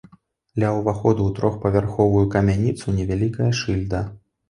[0.63, 4.07] Ля ўваходу ў трохпавярховую камяніцу невялікая шыльда.